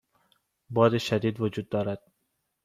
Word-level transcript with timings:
باد 0.69 0.97
شدید 0.97 1.41
وجود 1.41 1.69
دارد. 1.69 2.11